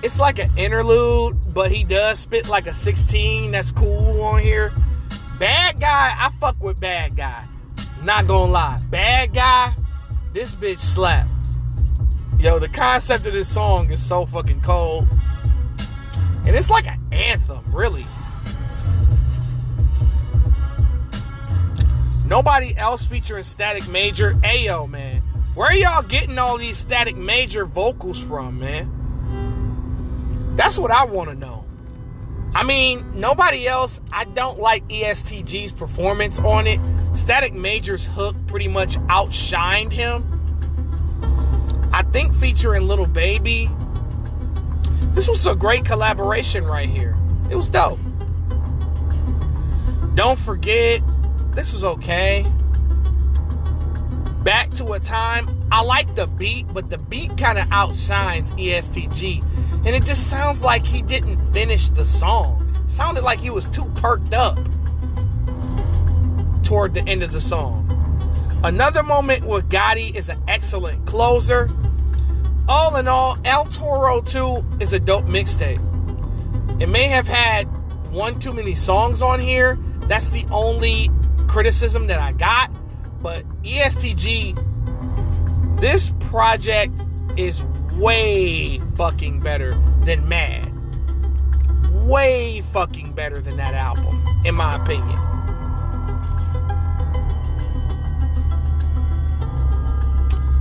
[0.03, 3.53] It's like an interlude, but he does spit like a 16.
[3.53, 4.73] That's cool on here.
[5.39, 6.15] Bad guy.
[6.19, 7.45] I fuck with bad guy.
[8.03, 8.79] Not gonna lie.
[8.91, 9.75] Bad guy.
[10.33, 11.27] This bitch slap.
[12.39, 15.07] Yo, the concept of this song is so fucking cold.
[16.47, 18.07] And it's like an anthem, really.
[22.27, 24.35] Nobody else featuring Static Major.
[24.35, 25.23] Ayo, man.
[25.55, 30.55] Where are y'all getting all these Static Major vocals from, man?
[30.55, 31.65] That's what I want to know.
[32.55, 36.81] I mean, nobody else, I don't like EST Gee's performance on it.
[37.15, 40.27] Static Major's hook pretty much outshined him.
[41.93, 43.69] I think featuring Lil Baby,
[45.11, 47.17] this was a great collaboration right here.
[47.51, 47.99] It was dope.
[50.15, 51.03] Don't forget,
[51.53, 52.47] this was okay.
[54.43, 59.11] Back to a time, I like the beat, but the beat kind of outshines EST
[59.13, 59.43] Gee.
[59.85, 62.57] And it just sounds like he didn't finish the song.
[62.87, 64.59] Sounded like he was too perked up
[66.63, 67.87] toward the end of the song.
[68.63, 71.69] Another moment with Gotti is an excellent closer.
[72.71, 75.81] All in all, El Toro 2 is a dope mixtape.
[76.81, 77.65] It may have had
[78.13, 79.77] one too many songs on here.
[80.03, 81.11] That's the only
[81.49, 82.71] criticism that I got.
[83.21, 84.55] But EST Gee,
[85.81, 86.95] this project
[87.37, 87.65] is
[87.95, 90.73] way fucking better than Mad.
[92.07, 95.19] Way fucking better than that album, in my opinion.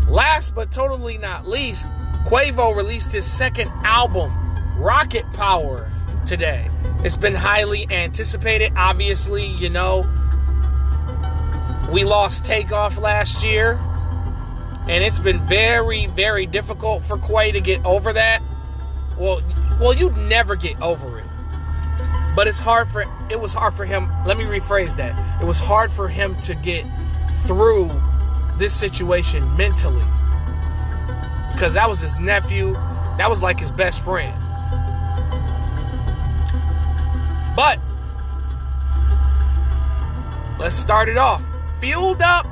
[0.10, 1.86] Last but totally not least,
[2.26, 4.32] Quavo released his second album,
[4.78, 5.90] Rocket Power
[6.26, 6.68] today.
[7.04, 8.74] It's been highly anticipated.
[8.76, 10.08] Obviously, you know,
[11.92, 13.80] we lost Takeoff last year,
[14.88, 18.42] and it's been very, very difficult for Quay to get over that.
[19.18, 19.42] Well,
[19.80, 21.26] well, you'd never get over it.
[22.36, 24.10] But it's hard for it was hard for him.
[24.26, 25.42] Let me rephrase that.
[25.42, 26.86] It was hard for him to get
[27.46, 27.90] through
[28.58, 30.06] this situation mentally.
[31.60, 32.72] Because that was his nephew.
[33.18, 34.34] That was like his best friend.
[37.54, 37.82] But
[40.58, 41.44] let's start it off.
[41.82, 42.48] Fueled up.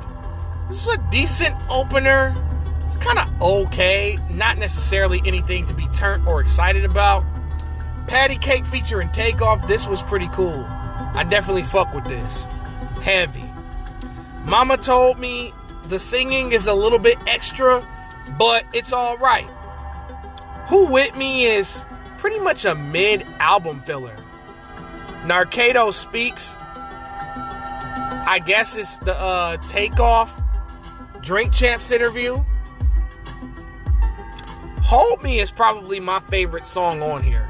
[0.68, 2.36] This is a decent opener.
[2.84, 4.18] It's kind of okay.
[4.28, 7.24] Not necessarily anything to be turned or excited about.
[8.08, 9.66] Patty Cake featuring Takeoff.
[9.66, 10.66] This was pretty cool.
[10.68, 12.42] I definitely fuck with this.
[13.00, 13.50] Heavy.
[14.44, 15.54] Mama told me
[15.84, 17.88] the singing is a little bit extra,
[18.38, 19.48] but it's all right.
[20.68, 21.84] Who With Me is
[22.18, 24.14] pretty much a mid album filler.
[25.24, 30.40] Narcado Speaks, I guess it's the uh, takeoff
[31.22, 32.44] Drink Champs interview.
[34.82, 37.48] Hold Me is probably my favorite song on here.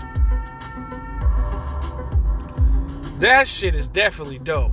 [3.18, 4.72] That shit is definitely dope.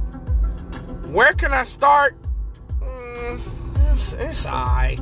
[1.07, 2.15] Where can I start?
[2.79, 3.39] Mm,
[3.91, 4.99] it's, it's alright.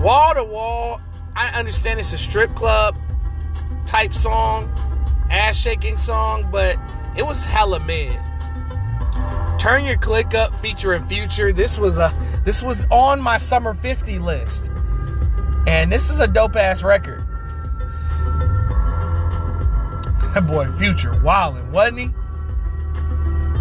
[0.00, 1.00] Wall to wall.
[1.34, 2.96] I understand it's a strip club
[3.86, 4.72] type song,
[5.30, 6.76] ass shaking song, but
[7.16, 8.18] it was hella mid.
[9.58, 11.52] Turn your click up featuring Future.
[11.52, 12.12] This was a
[12.44, 14.70] this was on my summer 50 list.
[15.66, 17.24] And this is a dope ass record.
[20.34, 22.04] That boy Future wildin', wasn't he?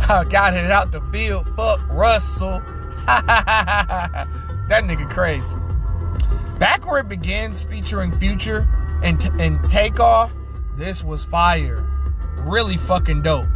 [0.09, 1.47] I Got it out the field.
[1.55, 2.61] Fuck Russell.
[3.07, 4.27] that
[4.69, 5.55] nigga crazy.
[6.59, 8.67] Back where it begins, featuring Future
[9.03, 10.33] and, and Takeoff,
[10.75, 11.85] this was fire.
[12.37, 13.47] Really fucking dope.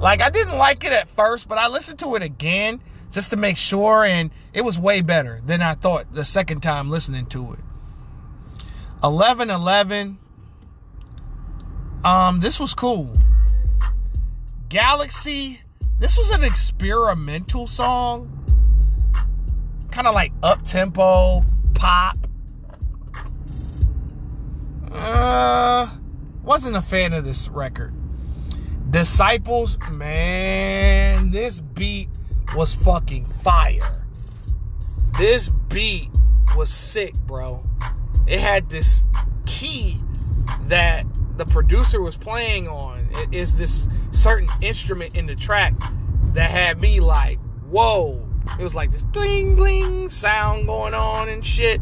[0.00, 3.36] Like, I didn't like it at first, but I listened to it again just to
[3.36, 7.52] make sure, and it was way better than I thought the second time listening to
[7.52, 7.60] it.
[9.00, 10.18] 1111.
[12.04, 13.12] Um, this was cool.
[14.68, 15.60] Galaxy.
[15.98, 18.41] This was an experimental song.
[19.92, 22.16] Kind of like up tempo, pop.
[24.90, 25.88] Uh,
[26.42, 27.92] wasn't a fan of this record.
[28.90, 32.08] Disciples, man, this beat
[32.56, 34.06] was fucking fire.
[35.18, 36.08] This beat
[36.56, 37.62] was sick, bro.
[38.26, 39.04] It had this
[39.46, 40.00] key
[40.68, 41.04] that
[41.36, 43.08] the producer was playing on.
[43.12, 45.74] It is this certain instrument in the track
[46.32, 47.38] that had me like,
[47.68, 48.28] whoa.
[48.58, 51.80] It was like this bling bling sound going on and shit.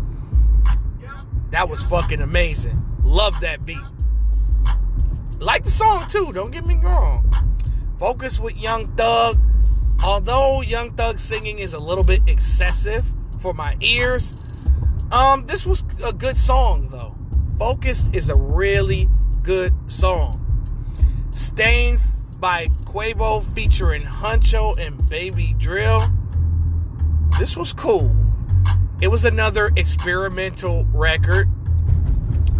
[1.50, 2.82] That was fucking amazing.
[3.02, 3.78] Love that beat.
[5.40, 7.30] Like the song too, don't get me wrong.
[7.98, 9.36] Focus with Young Thug.
[10.04, 13.04] Although Young Thug singing is a little bit excessive
[13.40, 14.70] for my ears,
[15.10, 17.16] um, this was a good song though.
[17.58, 19.08] Focus is a really
[19.42, 20.32] good song.
[21.30, 22.02] Stained
[22.38, 26.10] by Quavo featuring Huncho and Baby Drill.
[27.40, 28.14] This was cool.
[29.00, 31.48] It was another experimental record,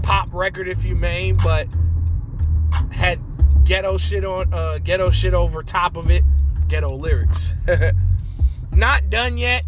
[0.03, 1.69] pop record if you may, but
[2.91, 3.21] had
[3.67, 6.25] ghetto shit on uh ghetto shit over top of it,
[6.67, 7.53] ghetto lyrics.
[8.73, 9.65] Not done yet.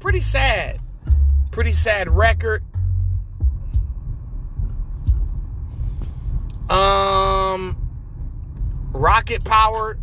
[0.00, 0.80] Pretty sad.
[1.50, 2.64] Pretty sad record.
[6.70, 7.76] Um
[8.92, 10.00] rocket powered.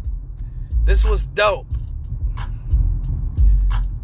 [0.84, 1.66] This was dope.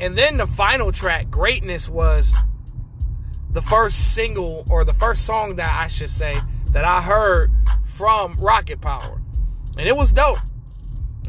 [0.02, 2.34] And then the final track, Greatness, was
[3.52, 6.38] the first single or the first song that I should say
[6.74, 7.52] that I heard
[7.86, 9.22] from Rocket Power.
[9.78, 10.40] And it was dope.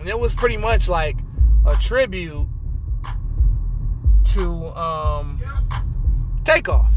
[0.01, 1.19] And it was pretty much like
[1.67, 2.49] a tribute
[4.33, 5.39] to um,
[6.45, 6.95] Takeoff.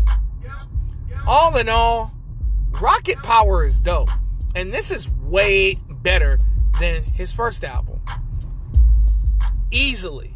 [1.27, 2.13] All in all,
[2.79, 4.09] Rocket Power is dope.
[4.55, 6.39] And this is way better
[6.79, 7.99] than his first album.
[9.71, 10.34] Easily.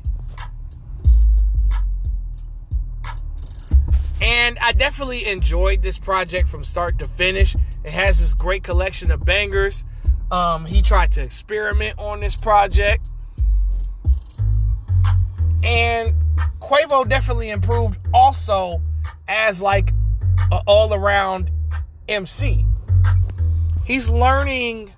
[4.22, 7.56] And I definitely enjoyed this project from start to finish.
[7.84, 9.86] It has this great collection of bangers.
[10.32, 13.10] Um, he tried to experiment on this project.
[15.64, 16.14] And
[16.60, 18.82] Quavo definitely improved also
[19.28, 19.94] as like
[20.52, 21.52] an all around
[22.08, 22.66] MC.
[23.86, 24.94] He's learning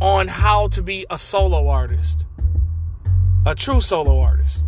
[0.00, 2.26] on how to be a solo artist,
[3.46, 4.65] a true solo artist.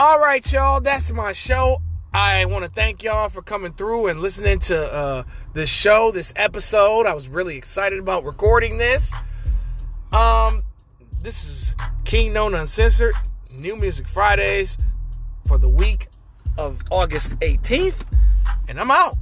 [0.00, 1.82] All right, y'all, that's my show.
[2.14, 6.32] I want to thank y'all for coming through and listening to uh, this show, this
[6.36, 7.04] episode.
[7.04, 9.12] I was really excited about recording this.
[10.10, 10.64] Um,
[11.20, 11.76] this is
[12.06, 13.12] Kingknown Uncensored,
[13.58, 14.78] New Music Fridays
[15.46, 16.08] for the week
[16.56, 18.06] of August 18th,
[18.68, 19.16] and I'm out.